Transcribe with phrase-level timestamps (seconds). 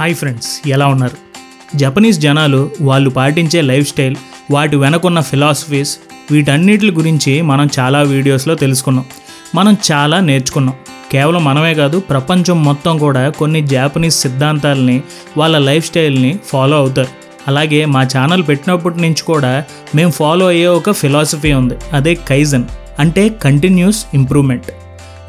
[0.00, 1.16] Hi friends ఎలా ఉన్నారు?
[1.76, 4.16] Japanese జనాలు వాళ్ళు పాటించే లైఫ్ స్టైల్
[4.50, 5.98] వాటి వెనకున్న ఫిలాసఫీస్
[6.30, 9.04] వీటన్నిటి గురించి మనం చాలా వీడియోస్లో తెలుసుకున్నాం.
[9.54, 10.74] మనం చాలా నేర్చుకున్నాం.
[11.12, 15.02] కేవలం మనమే కాదు ప్రపంచం మొత్తం కూడా కొన్ని జాపనీస్ సిద్ధాంతాలని
[15.36, 17.08] వాళ్ళ లైఫ్ స్టైల్ని ఫాలో అవుతారు.
[17.48, 19.64] అలాగే మా ఛానల్ పెట్టినప్పటి నుంచి కూడా
[19.94, 22.64] మేము ఫాలో అయ్యే ఒక ఫిలాసఫీ ఉంది అదే కైజన్.
[22.98, 24.64] అంటే కంటిన్యూస్ ఇంప్రూవ్మెంట్.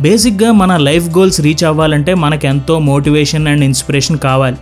[0.01, 4.55] బేసిక్గా మన లైఫ్ గోల్స్ రీచ్ అవ్వాలంటే మనకు ఎంతో మోటివేషన్ అండ్ ఇన్స్పిరేషన్ కావాలి.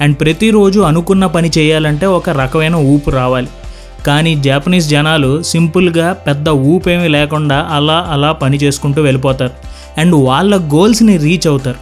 [0.00, 3.48] అండ్ ప్రతిరోజు అనుకున్న పని చేయాలంటే ఒక రకమైన ఊపు రావాలి.
[4.06, 9.50] కానీ జాపనీస్ జనాలు సింపుల్గా పెద్ద ఊపేమీ లేకుండా అలా అలా పని చేసుకుంటూ వెళ్ళిపోతారు.
[10.00, 11.76] అండ్ వాళ్ళ గోల్స్ని రీచ్ అవుతారు.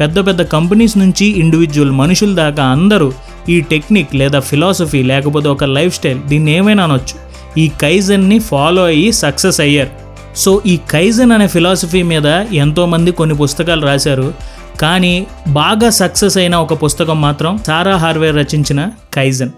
[0.00, 3.12] పెద్ద పెద్ద కంపెనీస్ నుంచి ఇండివిజువల్ మనుషుల దాకా అందరూ
[3.48, 7.24] ఈ టెక్నిక్ లేదా ఫిలాసఫీ లేకపోతే ఒక లైఫ్ స్టైల్ దీన్ని ఏమైనా అనొచ్చు.
[7.60, 10.03] ఈ కైజన్ని ఫాలో అయ్యి సక్సెస్ అయ్యారు.
[10.36, 14.34] సో ఈ కైజన్ అనే ఫిలాసఫీ మీద ఎంతోమంది కొన్ని పుస్తకాలు రాశారు.
[14.80, 19.50] కానీ బాగా సక్సెస్ అయిన ఒక పుస్తకం మాత్రం సారా హార్వేర్ రచించిన కైజన్.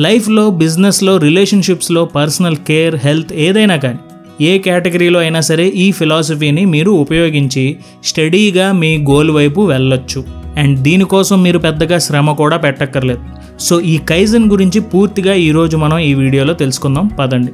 [0.00, 3.98] లైఫ్లో బిజినెస్లో రిలేషన్షిప్స్లో పర్సనల్ కేర్ హెల్త్ ఏదైనా కానీ
[4.40, 10.24] ఏ కేటగిరీలో అయినా సరే ఈ ఫిలాసఫీని మీరు ఉపయోగించి స్టడీగా మీ గోల్ వైపు వెళ్ళొచ్చు.
[10.56, 13.20] అండ్ దీనికోసం మీరు పెద్దగా శ్రమ కూడా పెట్టక్కర్లేదు.
[13.60, 17.06] సో ఈ కైజన్ గురించి పూర్తిగా ఈరోజు మనం ఈ వీడియోలో తెలుసుకుందాం.
[17.06, 17.52] పదండి.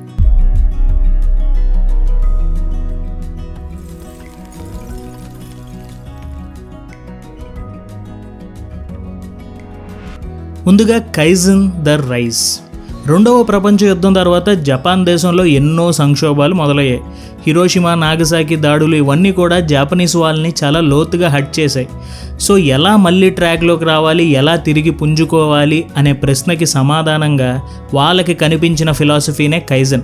[10.66, 12.60] ముందుగా కైజన్ ద రైస్.
[13.06, 17.00] రెండవ ప్రపంచ యుద్ధం తర్వాత జపాన్ దేశంలో ఎన్నో సంక్షోభాలు మొదలయ్యాయి.
[17.46, 21.88] హిరోషిమా నాగసాకి దాడులు ఇవన్నీ కూడా జాపనీస్ వాళ్ళని చాలా లోతుగా హట్ చేశాయి.
[22.40, 27.60] సో ఎలా మళ్ళీ ట్రాక్లోకి రావాలి ఎలా తిరిగి పుంజుకోవాలి అనే ప్రశ్నకి సమాధానంగా
[27.94, 30.02] వాళ్ళకి కనిపించిన ఫిలాసఫీనే కైజన్.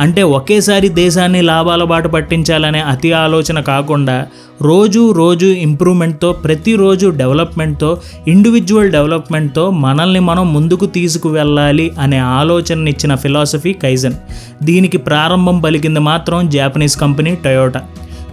[0.00, 4.26] అంటే ఒకేసారి దేశాన్ని లాభాల బాట పట్టించాలనే అతి ఆలోచన కాకుండా
[4.62, 14.14] రోజు రోజు ఇంప్రూవ్మెంట్తో ప్రతిరోజు డెవలప్మెంట్తో ఇండివిజువల్ డెవలప్మెంట్తో మనల్ని మనం ముందుకు తీసుకువెళ్ళాలి అనే ఆలోచననిచ్చిన ఫిలాసఫీ కైజన్.
[14.62, 17.82] దీనికి ప్రారంభం పలికింది మాత్రం జాపనీస్ కంపెనీ టయోటా.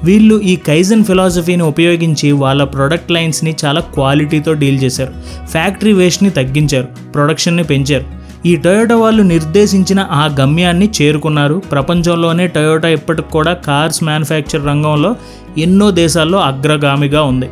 [0.04, 5.14] వీళ్ళు ఈ కైజన్ ఫిలాసఫీని ఉపయోగించి వాళ్ళ ప్రొడక్ట్ లైన్స్ని చాలా క్వాలిటీతో డీల్ చేశారు.
[5.52, 8.19] ఫ్యాక్టరీ వేస్ట్ని తగ్గించారు ప్రొడక్షన్ని పెంచారు.
[8.46, 11.62] ఈ టొయోటా వాళ్ళు నిర్దేశించిన ఆ గమ్యాన్ని చేరుకున్నారు.
[11.72, 15.16] ప్రపంచంలోనే టొయోటా ఇప్పటికి కూడా కార్స్ మ్యానుఫ్యాక్చర్ రంగంలో
[15.58, 17.50] ఎన్నో దేశాల్లో అగ్రగామిగా ఉంది.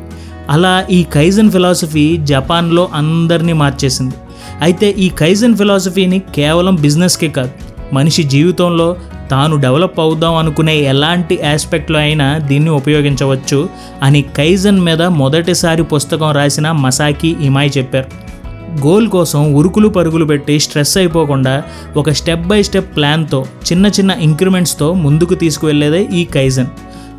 [0.50, 4.16] అలా ఈ కైజన్ ఫిలాసఫీ జపాన్లో అందరినీ మార్చేసింది.
[4.62, 7.52] అయితే ఈ కైజన్ ఫిలాసఫీని కేవలం బిజినెస్కే కాదు
[7.94, 8.96] మనిషి జీవితంలో
[9.32, 13.70] తాను డెవలప్ అవుదాం అనుకునే ఎలాంటి ఆస్పెక్ట్లో అయినా దీన్ని ఉపయోగించవచ్చు
[14.04, 18.28] అని కైజన్ మీద మొదటిసారి పుస్తకం రాసిన మసాకి ఇమాయ్ చెప్పారు.
[18.80, 21.64] గోల్ కోసం ఉరుకులు పరుగులు పెట్టి స్ట్రెస్ అయిపోకుండా
[21.98, 26.68] ఒక స్టెప్ బై స్టెప్ ప్లాన్తో చిన్న చిన్న ఇంక్రిమెంట్స్తో ముందుకు తీసుకువెళ్ళేదే ఈ కైజన్.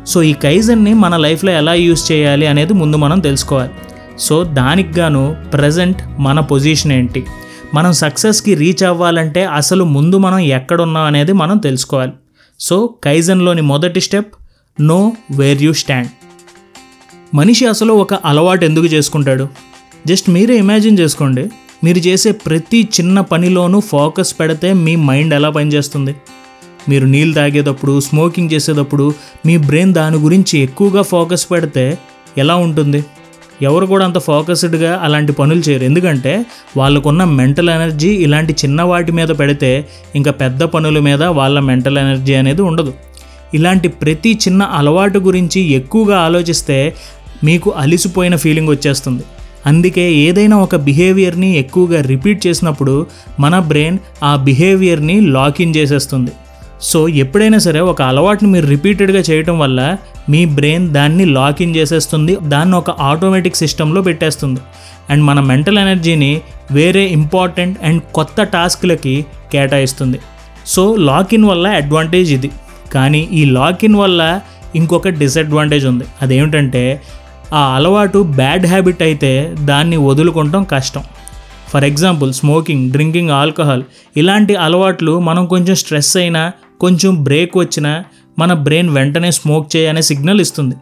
[0.07, 3.71] సో ఈ కైజన్ని మన లైఫ్లో ఎలా యూస్ చేయాలి అనేది ముందు మనం తెలుసుకోవాలి.
[4.19, 7.25] సో దానికి గాను ప్రజెంట్ మన పొజిషన్ ఏంటి?
[7.73, 12.11] మనం సక్సెస్కి రీచ్ అవ్వాలంటే అసలు ముందు మనం ఎక్కడున్నాం అనేది మనం తెలుసుకోవాలి.
[12.59, 14.33] సో కైజన్లోని మొదటి step
[14.81, 16.07] know where you stand.
[17.35, 19.47] మనిషి అసలు ఒక అలవాటు ఎందుకు చేసుకుంటాడు?
[20.07, 21.49] జస్ట్ మీరే ఇమాజిన్ చేసుకోండి.
[21.83, 26.15] మీరు చేసే ప్రతి చిన్న పనిలోనూ ఫోకస్ పెడితే మీ మైండ్ ఎలా పనిచేస్తుంది?
[26.89, 29.13] మీరు నీళ్ళు తాగేటప్పుడు స్మోకింగ్ చేసేటప్పుడు
[29.45, 31.97] మీ బ్రెయిన్ దాని గురించి ఎక్కువగా ఫోకస్ పెడితే
[32.37, 33.05] ఎలా ఉంటుంది?
[33.61, 35.83] ఎవరు కూడా అంత ఫోకస్డ్గా అలాంటి పనులు చేయరు.
[35.83, 36.45] ఎందుకంటే
[36.77, 42.33] వాళ్ళకున్న మెంటల్ ఎనర్జీ ఇలాంటి చిన్న వాటి మీద పెడితే ఇంకా పెద్ద పనుల మీద వాళ్ళ మెంటల్ ఎనర్జీ
[42.33, 42.93] అనేది ఉండదు.
[43.53, 46.95] ఇలాంటి ప్రతి చిన్న అలవాటు గురించి ఎక్కువగా ఆలోచిస్తే
[47.43, 49.23] మీకు అలిసిపోయిన ఫీలింగ్ వచ్చేస్తుంది.
[49.65, 53.07] అందుకే ఏదైనా ఒక బిహేవియర్ని ఎక్కువగా రిపీట్ చేసినప్పుడు
[53.39, 56.31] మన బ్రెయిన్ ఆ బిహేవియర్ని లాకిన్ చేసేస్తుంది.
[56.81, 59.97] సో ఎప్పుడైనా సరే ఒక అలవాటుని మీరు రిపీటెడ్గా చేయటం వల్ల
[60.29, 64.59] మీ బ్రెయిన్ దాన్ని లాకిన్ చేసేస్తుంది దాన్ని ఒక ఆటోమేటిక్ సిస్టంలో పెట్టేస్తుంది.
[65.09, 70.19] అండ్ మన మెంటల్ ఎనర్జీని వేరే ఇంపార్టెంట్ అండ్ కొత్త టాస్క్లకి కేటాయిస్తుంది.
[70.67, 72.51] సో లాకిన్ వల్ల అడ్వాంటేజ్ ఇది.
[72.93, 74.39] కానీ ఈ లాకిన్ వల్ల
[74.75, 76.03] ఇంకొక డిసడ్వాంటేజ్ ఉంది.
[76.21, 77.01] అదేమిటంటే
[77.53, 81.03] ఆ అలవాటు బ్యాడ్ హ్యాబిట్ అయితే దాన్ని వదులుకోవటం కష్టం.
[81.69, 83.83] For example smoking drinking alcohol
[84.17, 88.03] ఇలాంటి అలవాట్లు మనం కొంచెం స్ట్రెస్ అయినా కొంచెం బ్రేక్ వచ్చినా
[88.39, 90.75] మన బ్రెయిన్ వెంటనే స్మోక్ చేయనే సిగ్నల్ ఇస్తుంది.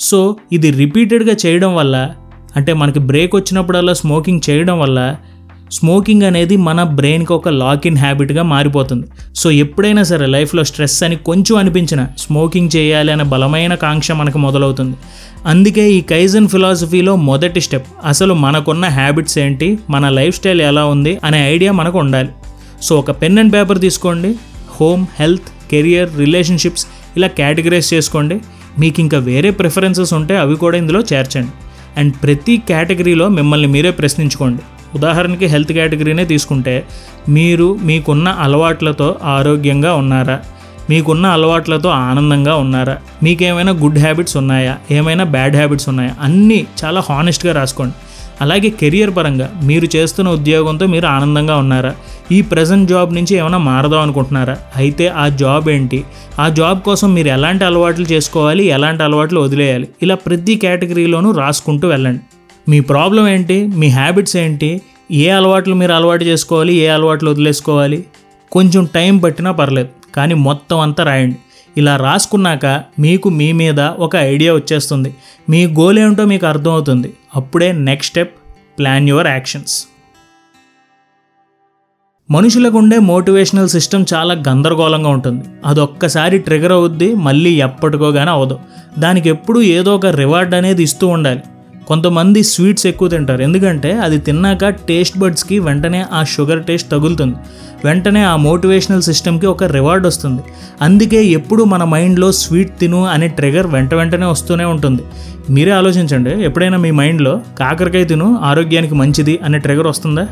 [0.00, 2.10] సో ఇది రిపీటెడ్గా చేయడం వల్ల
[2.56, 5.16] అంటే మనకి బ్రేక్ వచ్చినప్పుడల్లా స్మోకింగ్ చేయడం వల్ల
[5.72, 9.06] స్మోకింగ్ అనేది మన బ్రెయిన్కి ఒక లాకిన్ హ్యాబిట్గా మారిపోతుంది.
[9.34, 14.96] సో ఎప్పుడైనా సరే లైఫ్లో స్ట్రెస్ అని కొంచెం అనిపించిన స్మోకింగ్ చేయాలి అనే బలమైన కాంక్ష మనకు మొదలవుతుంది.
[15.46, 17.86] అందుకే ఈ కైజన్ ఫిలాసఫీలో మొదటి స్టెప్.
[18.04, 19.78] అసలు మనకున్న హ్యాబిట్స్ ఏంటి?
[19.90, 21.18] మన లైఫ్ స్టైల్ ఎలా ఉంది?
[21.24, 22.28] అనే ఐడియా మనకు ఉండాలి.
[22.82, 24.34] సో ఒక పెన్ అండ్ పేపర్ తీసుకోండి.
[24.80, 26.86] హోమ్ హెల్త్ కెరియర్ రిలేషన్షిప్స్
[27.16, 28.40] ఇలా కేటగరైజ్ చేసుకోండి.
[28.78, 31.50] మీకు ఇంకా వేరే ప్రిఫరెన్సెస్ ఉంటే అవి కూడా ఇందులో చేర్చండి.
[31.96, 34.62] అండ్ ప్రతి కేటగిరీలో మిమ్మల్ని మీరే ప్రశ్నించుకోండి.
[34.94, 36.86] ఉదాహరణకి హెల్త్ కేటగిరీనే తీసుకుంటే
[37.28, 40.40] మీరు మీకున్న అలవాట్లతో ఆరోగ్యంగా ఉన్నారా?
[40.90, 42.98] మీకున్న అలవాట్లతో ఆనందంగా ఉన్నారా?
[43.22, 44.76] మీకేమైనా గుడ్ హ్యాబిట్స్ ఉన్నాయా?
[44.90, 46.14] ఏమైనా బ్యాడ్ హ్యాబిట్స్ ఉన్నాయా?
[46.20, 47.94] అన్నీ చాలా హానెస్ట్గా రాసుకోండి.
[48.40, 51.94] అలాగే కెరియర్ పరంగా మీరు చేస్తున్న ఉద్యోగంతో మీరు ఆనందంగా ఉన్నారా?
[52.32, 54.56] ఈ ప్రజెంట్ జాబ్ నుంచి ఏమైనా మారదాం అనుకుంటున్నారా?
[54.76, 56.04] అయితే ఆ జాబ్ ఏంటి?
[56.38, 58.64] ఆ జాబ్ కోసం మీరు ఎలాంటి అలవాట్లు చేసుకోవాలి?
[58.64, 59.88] ఎలాంటి అలవాట్లు వదిలేయాలి?
[60.02, 62.20] ఇలా ప్రతి కేటగిరీలోనూ రాసుకుంటూ వెళ్ళండి.
[62.70, 63.66] మీ ప్రాబ్లం ఏంటి?
[63.66, 64.80] మీ హ్యాబిట్స్ ఏంటి?
[65.12, 66.74] ఏ అలవాట్లు మీరు అలవాటు చేసుకోవాలి?
[66.74, 68.04] ఏ అలవాట్లు వదిలేసుకోవాలి?
[68.52, 69.88] కొంచెం టైం పట్టినా పర్లేదు.
[70.14, 71.36] కానీ మొత్తం అంతా రాయండి.
[71.76, 72.66] ఇలా రాసుకున్నాక
[72.98, 75.14] మీకు మీ మీద ఒక ఐడియా వచ్చేస్తుంది.
[75.50, 77.12] మీ గోల్ ఏమిటో మీకు అర్థమవుతుంది.
[77.36, 78.34] అప్పుడే next step
[78.78, 79.86] plan your actions
[82.30, 85.44] మనుషులకు ఉండే మోటివేషనల్ సిస్టమ్ చాలా గందరగోళంగా ఉంటుంది.
[85.66, 88.58] అదొక్కసారి ట్రిగర్ అవుద్ది మళ్ళీ ఎప్పటికో కానీ అవదు.
[88.98, 91.40] దానికి ఎప్పుడూ ఏదో ఒక రివార్డ్ అనేది ఇస్తూ ఉండాలి.
[91.86, 93.42] కొంతమంది స్వీట్స్ ఎక్కువ తింటారు.
[93.42, 97.34] ఎందుకంటే అది తిన్నాక టేస్ట్ బడ్స్కి వెంటనే ఆ షుగర్ టేస్ట్ తగులుతుంది.
[97.84, 100.42] వెంటనే ఆ మోటివేషనల్ సిస్టమ్కి ఒక రివార్డ్ వస్తుంది.
[100.82, 105.02] అందుకే ఎప్పుడు మన మైండ్లో స్వీట్ తిను అనే ట్రిగర్ వెంట వెంటనే వస్తూనే ఉంటుంది.
[105.50, 110.28] మీరే ఆలోచించండి ఎప్పుడైనా మీ మైండ్లో కాకరకాయ తిను ఆరోగ్యానికి మంచిది అనే ట్రిగర్ వస్తుందా?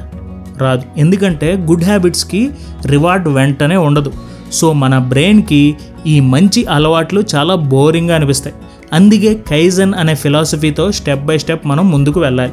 [0.61, 0.83] రాదు.
[0.97, 2.51] ఎందుకంటే గుడ్ హ్యాబిట్స్కి
[2.87, 4.13] రివార్డ్ వెంటనే ఉండదు.
[4.53, 5.77] సో మన బ్రెయిన్కి
[6.07, 8.57] ఈ మంచి అలవాట్లు చాలా బోరింగ్గా అనిపిస్తాయి.
[8.93, 12.53] అందుకే కైజన్ అనే ఫిలాసఫీతో స్టెప్ బై స్టెప్ మనం ముందుకు వెళ్ళాలి.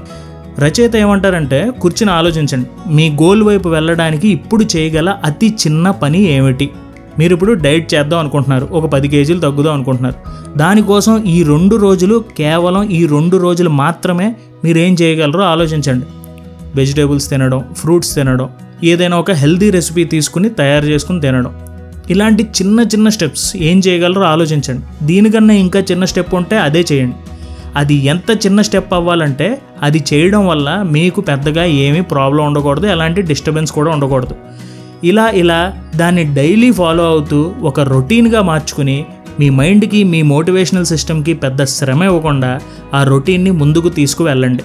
[0.60, 2.94] రచయిత ఏమంటారంటే కూర్చుని ఆలోచించండి.
[2.94, 6.70] మీ గోల్ వైపు వెళ్ళడానికి ఇప్పుడు చేయగల అతి చిన్న పని ఏమిటి?
[7.20, 8.68] మీరు ఇప్పుడు డైట్ చేద్దాం అనుకుంటున్నారు.
[8.72, 10.16] ఒక పది కేజీలు తగ్గుదాం అనుకుంటున్నారు.
[10.58, 16.06] దానికోసం ఈ రెండు రోజులు కేవలం ఈ రెండు రోజులు మాత్రమే మీరు ఏం చేయగలరో ఆలోచించండి.
[16.76, 18.50] వెజిటేబుల్స్ తినడం ఫ్రూట్స్ తినడం
[18.84, 21.54] ఏదైనా ఒక హెల్దీ రెసిపీ తీసుకుని తయారు చేసుకుని తినడం.
[22.10, 25.06] ఇలాంటి చిన్న చిన్న స్టెప్స్ ఏం చేయగలరో ఆలోచించండి.
[25.06, 27.16] దీనికన్నా ఇంకా చిన్న స్టెప్ ఉంటే అదే చేయండి.
[27.76, 33.72] అది ఎంత చిన్న స్టెప్ అవ్వాలంటే అది చేయడం వల్ల మీకు పెద్దగా ఏమీ ప్రాబ్లం ఉండకూడదు ఎలాంటి డిస్టర్బెన్స్
[33.72, 34.36] కూడా ఉండకూడదు.
[35.04, 39.06] ఇలా ఇలా దాన్ని డైలీ ఫాలో అవుతూ ఒక రొటీన్గా మార్చుకుని
[39.40, 42.60] మీ మైండ్కి మీ మోటివేషనల్ సిస్టమ్కి పెద్ద శ్రమ ఇవ్వకుండా
[42.94, 44.64] ఆ రొటీన్ని ముందుకు తీసుకువెళ్ళండి.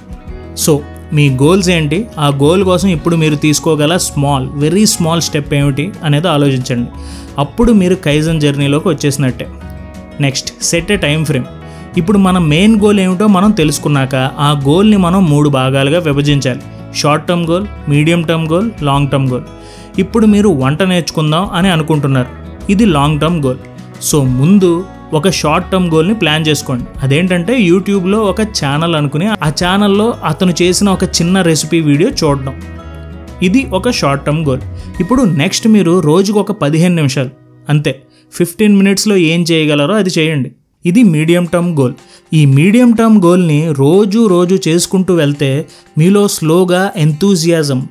[0.57, 0.81] సో
[1.13, 2.07] మీ గోల్స్ ఏంటి?
[2.19, 6.91] ఆ గోల్ కోసం ఇప్పుడు మీరు తీసుకోగల స్మాల్ వెరీ స్మాల్ స్టెప్ ఏమిటి అనేది ఆలోచించండి.
[7.39, 9.47] అప్పుడు మీరు కైజన్ జర్నీలోకి వచ్చేసినట్టే.
[10.21, 11.45] Next set a time frame
[11.97, 16.61] ఇప్పుడు మన మెయిన్ గోల్ ఏమిటో మనం తెలుసుకున్నాక ఆ గోల్ని మనం మూడు భాగాలుగా విభజించాలి.
[16.97, 19.45] Short term goal medium term goal long term goal
[19.99, 22.27] ఇప్పుడు మీరు వంట నేర్చుకుందాం అని అనుకుంటున్నారు.
[22.71, 23.59] ఇది లాంగ్ టర్మ్ గోల్
[24.03, 24.85] సో ముందు
[25.19, 26.85] ఒక షార్ట్ టర్మ్ గోల్ని ప్లాన్ చేసుకోండి.
[27.05, 32.55] అదేంటంటే యూట్యూబ్లో ఒక ఛానల్ అనుకుని ఆ ఛానల్లో అతను చేసిన ఒక చిన్న రెసిపీ వీడియో చూడడం.
[33.49, 34.63] ఇది ఒక షార్ట్ టర్మ్ గోల్
[35.03, 37.33] ఇప్పుడు నెక్స్ట్ మీరు రోజుకు ఒక పదిహేను నిమిషాలు
[37.73, 37.93] అంతే.
[38.33, 40.51] ఫిఫ్టీన్ మినిట్స్లో ఏం చేయగలరో అది చేయండి.
[40.85, 41.95] ఇది మీడియం టర్మ్ గోల్
[42.39, 45.51] ఈ మీడియం టర్మ్ గోల్ని రోజు రోజు చేసుకుంటూ వెళ్తే
[45.99, 47.83] మీలో స్లోగా ఎంతూజియాజం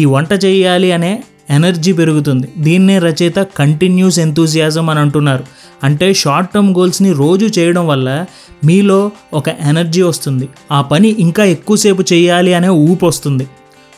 [0.00, 1.12] ఈ వంట చేయాలి అనే
[1.50, 2.48] ఎనర్జీ పెరుగుతుంది.
[2.58, 5.44] దీన్నే రచయిత కంటిన్యూస్ ఎంతూజియాజం అని అంటున్నారు.
[5.84, 8.26] అంటే షార్ట్ టర్మ్ గోల్స్ని రోజు చేయడం వల్ల
[8.64, 10.48] మీలో ఒక ఎనర్జీ వస్తుంది.
[10.72, 13.46] ఆ పని ఇంకా ఎక్కువసేపు చేయాలి అనే ఊపు వస్తుంది.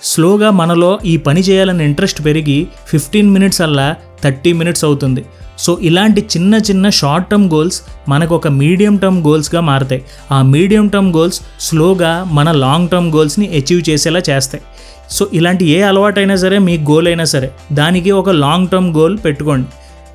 [0.02, 5.24] స్లోగా మనలో ఈ పని చేయాలని ఇంట్రెస్ట్ పెరిగి ఫిఫ్టీన్ మినిట్స్ అల్లా థర్టీ మినిట్స్ అవుతుంది.
[5.58, 10.04] సో ఇలాంటి చిన్న చిన్న షార్ట్ టర్మ్ గోల్స్ మనకు ఒక మీడియం టర్మ్ గోల్స్గా మారుతాయి.
[10.32, 14.64] ఆ మీడియం టర్మ్ గోల్స్ స్లోగా మన లాంగ్ టర్మ్ గోల్స్ని అచీవ్ చేసేలా చేస్తాయి.
[15.10, 19.68] సో ఇలాంటి ఏ అలవాటైనా సరే మీ గోల్ అయినా సరే దానికి ఒక లాంగ్ టర్మ్ గోల్ పెట్టుకోండి.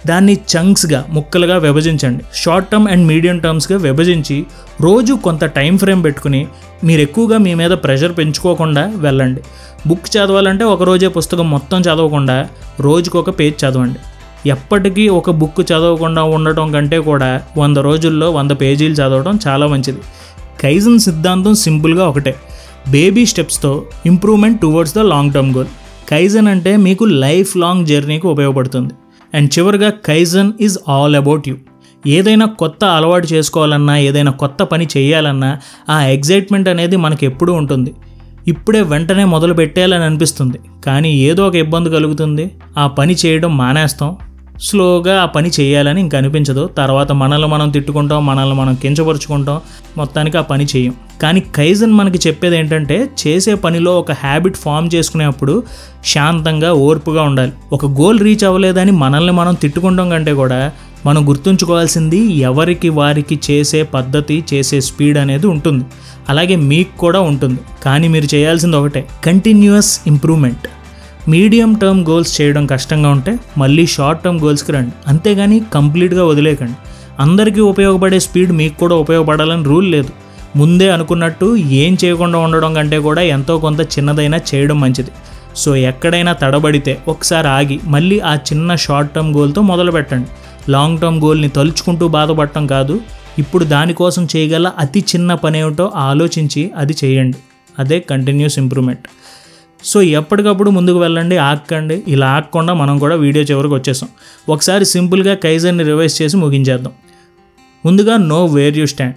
[0.07, 2.23] దాన్ని చంక్స్గా ముక్కలుగా విభజించండి.
[2.35, 4.45] షార్ట్ టర్మ్ అండ్ మీడియం టర్మ్స్గా విభజించి
[4.81, 6.47] రోజు కొంత టైం ఫ్రేమ్ పెట్టుకుని
[6.83, 9.41] మీరు ఎక్కువగా మీ మీద ప్రెషర్ పెంచుకోకుండా వెళ్ళండి.
[9.87, 12.47] బుక్ చదవాలంటే ఒక రోజే పుస్తకం మొత్తం చదవకుండా
[12.79, 13.99] రోజుకు ఒక పేజ్ చదవండి.
[14.49, 19.99] ఎప్పటికీ ఒక బుక్ చదవకుండా ఉండటం కంటే కూడా వంద రోజుల్లో వంద పేజీలు చదవడం చాలా మంచిది.
[20.61, 22.35] కైజన్ సిద్ధాంతం సింపుల్గా ఒకటే.
[22.91, 25.67] Baby స్టెప్స్తో improvement towards the long term goal.
[26.09, 28.93] Kaizen అంటే మీకు లైఫ్ లాంగ్ జర్నీకి ఉపయోగపడుతుంది.
[29.33, 31.55] అండ్ చివరిగా kaizen is all about you.
[32.07, 35.59] ఏదైనా కొత్త అలవాటు చేసుకోవాలన్నా ఏదైనా కొత్త పని చేయాలన్నా
[35.89, 37.93] ఆ ఎగ్జైట్మెంట్ అనేది మనకు ఎప్పుడూ ఉంటుంది.
[38.47, 40.57] ఇప్పుడే వెంటనే మొదలు పెట్టేయాలని అనిపిస్తుంది.
[40.85, 42.51] కానీ ఏదో ఒక ఇబ్బంది కలుగుతుంది.
[42.77, 44.17] ఆ పని చేయడం మానేస్తాం.
[44.61, 46.69] స్లోగా ఆ పని చేయాలని ఇంక అనిపించదు.
[46.77, 49.61] తర్వాత మనల్ని మనం తిట్టుకుంటాం మనల్ని మనం కించపరుచుకుంటాం
[49.97, 50.93] మొత్తానికి ఆ పని చేయం.
[51.21, 55.63] కానీ కైజన్ మనకి చెప్పేది ఏంటంటే చేసే పనిలో ఒక హ్యాబిట్ ఫామ్ చేసుకునేప్పుడు
[56.05, 57.51] శాంతంగా ఓర్పుగా ఉండాలి.
[57.73, 60.71] ఒక గోల్ రీచ్ అవ్వలేదని మనల్ని మనం తిట్టుకుంటాం కంటే కూడా
[61.05, 65.85] మనం గుర్తుంచుకోవాల్సింది ఎవరికి వారికి చేసే పద్ధతి చేసే స్పీడ్ అనేది ఉంటుంది.
[66.29, 67.59] అలాగే మీకు కూడా ఉంటుంది.
[67.83, 69.07] కానీ మీరు చేయాల్సింది ఒకటే.
[69.25, 70.67] Continuous improvement.
[71.31, 74.91] Medium term goals చేయడం కష్టంగా ఉంటే మళ్ళీ షార్ట్ టర్మ్ గోల్స్కి రండి.
[75.07, 76.75] అంతేగాని కంప్లీట్గా వదిలేకండి
[77.19, 80.11] అందరికీ ఉపయోగపడే స్పీడ్ మీకు కూడా ఉపయోగపడాలని రూల్ లేదు.
[80.55, 85.11] ముందే అనుకున్నట్టు ఏం చేయకుండా ఉండడం కంటే కూడా ఎంతో కొంత చిన్నదైనా చేయడం మంచిది.
[85.55, 90.29] సో ఎక్కడైనా తడబడితే ఒకసారి ఆగి మళ్ళీ ఆ చిన్న షార్ట్ టర్మ్ గోల్తో మొదలు పెట్టండి
[90.71, 93.01] లాంగ్ టర్మ్ గోల్ని తలుచుకుంటూ బాధపడటం కాదు.
[93.39, 97.37] ఇప్పుడు దానికోసం చేయగల అతి చిన్న పని ఏమిటో ఆలోచించి అది చేయండి.
[97.79, 99.07] అదే కంటిన్యూస్ ఇంప్రూవ్మెంట్.
[99.83, 102.03] సో ఎప్పటికప్పుడు ముందుకు వెళ్ళండి ఆక్కండి.
[102.07, 104.09] ఇలా ఆగకుండా మనం కూడా వీడియో చివరికి వచ్చేసాం.
[104.49, 106.93] ఒకసారి సింపుల్గా కైజర్ని రివైజ్ చేసి ముగించేద్దాం.
[107.85, 109.15] ముందుగా నో వేర్ యూ స్టాండ్.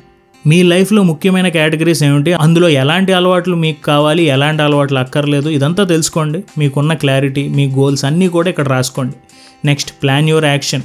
[0.48, 2.32] మీ లైఫ్లో ముఖ్యమైన కేటగిరీస్ ఏమిటి?
[2.32, 4.22] అందులో ఎలాంటి అలవాట్లు మీకు కావాలి?
[4.22, 5.48] ఎలాంటి అలవాట్లు అక్కర్లేదు?
[5.48, 6.44] ఇదంతా తెలుసుకోండి.
[6.58, 9.14] మీకున్న క్లారిటీ మీ గోల్స్ అన్నీ కూడా ఇక్కడ రాసుకోండి.
[9.64, 10.82] Next plan your action.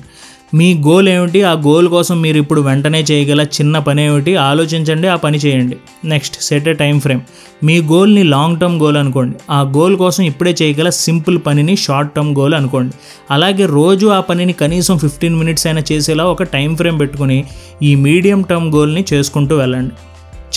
[0.53, 1.43] Me goal ఏమిటి?
[1.43, 4.35] ఆ గోల్ కోసం మీరు ఇప్పుడు వెంటనే చేయగల చిన్న పని ఏమిటి?
[4.35, 5.77] ఆలోచించండి ఆ పని చేయండి.
[6.05, 7.21] Next set a time frame
[7.63, 9.35] మీ గోల్ని లాంగ్ టర్మ్ గోల్ అనుకోండి.
[9.49, 12.93] ఆ గోల్ కోసం ఇప్పుడే చేయగల సింపుల్ పనిని షార్ట్ టర్మ్ గోల్ అనుకోండి.
[13.31, 17.45] అలాగే రోజు ఆ పనిని కనీసం ఫిఫ్టీన్ మినిట్స్ అయినా చేసేలా ఒక టైం ఫ్రేమ్ పెట్టుకుని
[17.83, 19.93] ఈ మీడియం టర్మ్ గోల్ని చేసుకుంటూ వెళ్ళండి.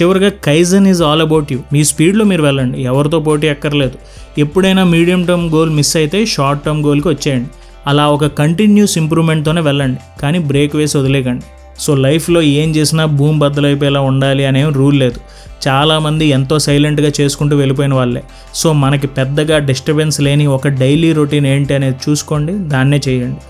[0.02, 2.82] చివరిగా kaizen is all about you మీ స్పీడ్లో మీరు వెళ్ళండి.
[2.82, 3.98] ఎవరితో పోటీ ఎక్కర్లేదు
[4.38, 7.50] ఎప్పుడైనా మీడియం టర్మ్ గోల్ మిస్ అయితే షార్ట్ టర్మ్ గోల్కి వచ్చేయండి.
[7.86, 11.44] అలా ఒక కంటిన్యూస్ ఇంప్రూవ్మెంట్తోనే వెళ్ళండి కానీ బ్రేక్ వేసి వదిలేకండి
[11.80, 15.20] సో లైఫ్లో ఏం చేసినా భూమి బద్దలైపోయేలా ఉండాలి అనే రూల్ లేదు.
[15.68, 18.22] చాలామంది ఎంతో సైలెంట్గా చేసుకుంటూ వెళ్ళిపోయిన వాళ్ళే.
[18.54, 23.40] సో మనకి పెద్దగా డిస్టర్బెన్స్ లేని ఒక డైలీ రొటీన్ ఏంటి అనేది చూసుకోండి దాన్నే చేయండి.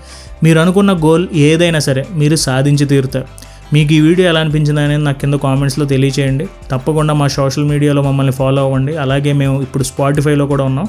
[0.43, 3.25] మీరు అనుకున్న గోల్ ఏదైనా సరే మీరు సాధించి తీరుతారు.
[3.73, 6.47] మీకు ఈ వీడియో ఎలా అనిపించింది అనేది నాకు కింద కామెంట్స్లో తెలియచేయండి.
[6.71, 8.97] తప్పకుండా మా సోషల్ మీడియాలో మమ్మల్ని ఫాలో అవ్వండి.
[8.97, 10.87] అలాగే మేము ఇప్పుడు స్పాటిఫైలో కూడా ఉన్నాం.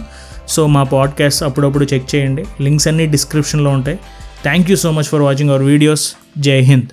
[0.49, 2.45] సో మా పాడ్కాస్ట్ అప్పుడప్పుడు చెక్ చేయండి.
[2.61, 3.99] లింక్స్ అన్నీ డిస్క్రిప్షన్లో ఉంటాయి.
[4.43, 6.87] Thank you so much for watching our videos జై హింద్